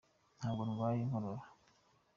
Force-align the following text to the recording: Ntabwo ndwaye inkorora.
Ntabwo 0.37 0.61
ndwaye 0.63 0.99
inkorora. 1.01 1.43